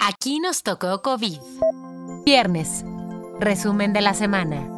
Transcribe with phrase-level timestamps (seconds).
[0.00, 1.38] Aquí nos tocó COVID.
[2.24, 2.84] Viernes.
[3.40, 4.68] Resumen de la semana.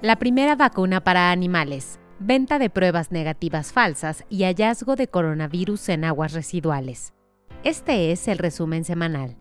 [0.00, 1.98] La primera vacuna para animales.
[2.18, 7.12] Venta de pruebas negativas falsas y hallazgo de coronavirus en aguas residuales.
[7.62, 9.36] Este es el resumen semanal.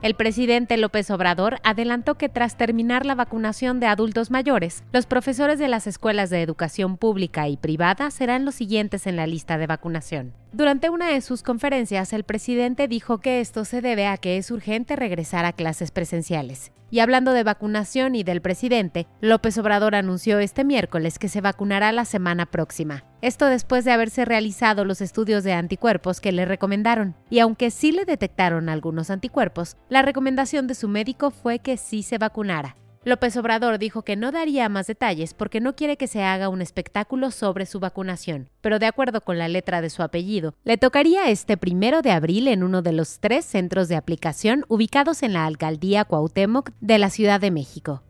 [0.00, 5.58] El presidente López Obrador adelantó que tras terminar la vacunación de adultos mayores, los profesores
[5.58, 9.66] de las escuelas de educación pública y privada serán los siguientes en la lista de
[9.66, 10.34] vacunación.
[10.52, 14.50] Durante una de sus conferencias, el presidente dijo que esto se debe a que es
[14.50, 16.72] urgente regresar a clases presenciales.
[16.90, 21.92] Y hablando de vacunación y del presidente, López Obrador anunció este miércoles que se vacunará
[21.92, 23.04] la semana próxima.
[23.20, 27.14] Esto después de haberse realizado los estudios de anticuerpos que le recomendaron.
[27.28, 32.02] Y aunque sí le detectaron algunos anticuerpos, la recomendación de su médico fue que sí
[32.02, 32.74] se vacunara.
[33.04, 36.60] López Obrador dijo que no daría más detalles porque no quiere que se haga un
[36.60, 41.30] espectáculo sobre su vacunación, pero de acuerdo con la letra de su apellido, le tocaría
[41.30, 45.46] este primero de abril en uno de los tres centros de aplicación ubicados en la
[45.46, 48.02] alcaldía Cuauhtémoc de la Ciudad de México.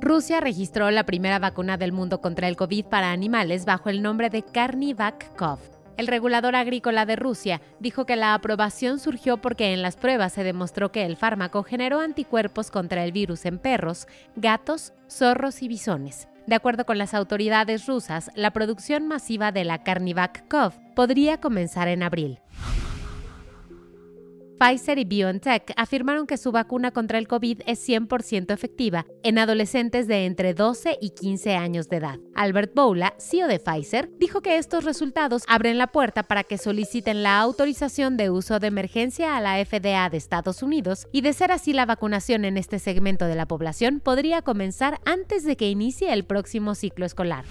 [0.00, 4.30] Rusia registró la primera vacuna del mundo contra el COVID para animales bajo el nombre
[4.30, 9.96] de Carnivac-Cov el regulador agrícola de Rusia dijo que la aprobación surgió porque en las
[9.96, 15.62] pruebas se demostró que el fármaco generó anticuerpos contra el virus en perros, gatos, zorros
[15.62, 16.28] y bisones.
[16.46, 22.02] De acuerdo con las autoridades rusas, la producción masiva de la Carnivac-Cov podría comenzar en
[22.02, 22.40] abril.
[24.58, 30.08] Pfizer y BioNTech afirmaron que su vacuna contra el COVID es 100% efectiva en adolescentes
[30.08, 32.18] de entre 12 y 15 años de edad.
[32.34, 37.22] Albert Boula, CEO de Pfizer, dijo que estos resultados abren la puerta para que soliciten
[37.22, 41.52] la autorización de uso de emergencia a la FDA de Estados Unidos y de ser
[41.52, 46.12] así la vacunación en este segmento de la población podría comenzar antes de que inicie
[46.12, 47.44] el próximo ciclo escolar.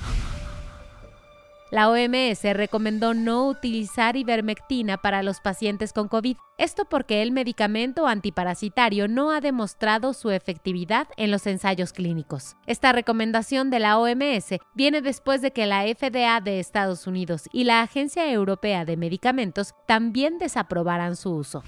[1.71, 8.05] La OMS recomendó no utilizar ivermectina para los pacientes con COVID, esto porque el medicamento
[8.07, 12.55] antiparasitario no ha demostrado su efectividad en los ensayos clínicos.
[12.67, 17.63] Esta recomendación de la OMS viene después de que la FDA de Estados Unidos y
[17.63, 21.63] la Agencia Europea de Medicamentos también desaprobaran su uso.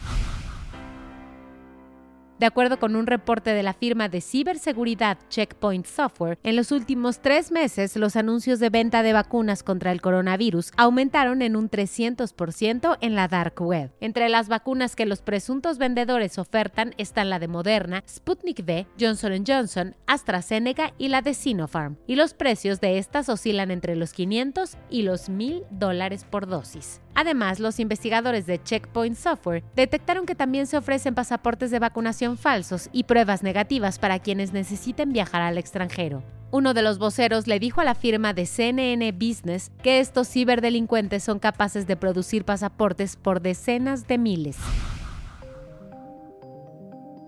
[2.40, 7.20] De acuerdo con un reporte de la firma de ciberseguridad Checkpoint Software, en los últimos
[7.20, 12.98] tres meses los anuncios de venta de vacunas contra el coronavirus aumentaron en un 300%
[13.02, 13.92] en la dark web.
[14.02, 19.44] Entre las vacunas que los presuntos vendedores ofertan están la de Moderna, Sputnik V, Johnson
[19.46, 24.78] Johnson, AstraZeneca y la de Sinopharm, y los precios de estas oscilan entre los 500
[24.92, 27.02] y los 1000 dólares por dosis.
[27.20, 32.90] Además, los investigadores de Checkpoint Software detectaron que también se ofrecen pasaportes de vacunación falsos
[32.92, 36.22] y pruebas negativas para quienes necesiten viajar al extranjero.
[36.52, 41.24] Uno de los voceros le dijo a la firma de CNN Business que estos ciberdelincuentes
[41.24, 44.58] son capaces de producir pasaportes por decenas de miles.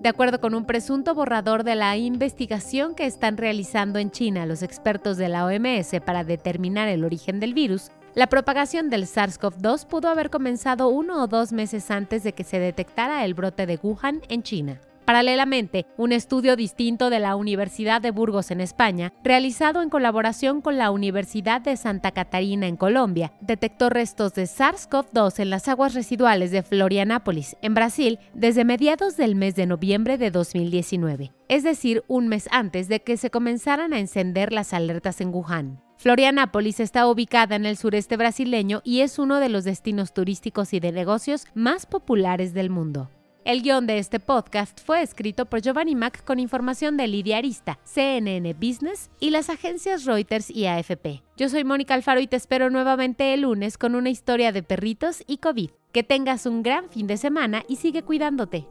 [0.01, 4.61] De acuerdo con un presunto borrador de la investigación que están realizando en China los
[4.61, 10.09] expertos de la OMS para determinar el origen del virus, la propagación del SARS-CoV-2 pudo
[10.09, 14.21] haber comenzado uno o dos meses antes de que se detectara el brote de Wuhan
[14.29, 14.79] en China.
[15.09, 20.77] Paralelamente, un estudio distinto de la Universidad de Burgos en España, realizado en colaboración con
[20.77, 26.51] la Universidad de Santa Catarina en Colombia, detectó restos de SARS-CoV-2 en las aguas residuales
[26.51, 32.27] de Florianápolis, en Brasil, desde mediados del mes de noviembre de 2019, es decir, un
[32.27, 35.81] mes antes de que se comenzaran a encender las alertas en Wuhan.
[35.97, 40.79] Florianápolis está ubicada en el sureste brasileño y es uno de los destinos turísticos y
[40.79, 43.09] de negocios más populares del mundo.
[43.49, 47.79] El guion de este podcast fue escrito por Giovanni Mac con información de Lidia Arista,
[47.83, 51.23] CNN Business y las agencias Reuters y AFP.
[51.35, 55.23] Yo soy Mónica Alfaro y te espero nuevamente el lunes con una historia de perritos
[55.25, 55.71] y COVID.
[55.91, 58.67] Que tengas un gran fin de semana y sigue cuidándote.